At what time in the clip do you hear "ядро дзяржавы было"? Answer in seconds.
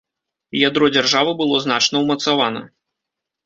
0.67-1.61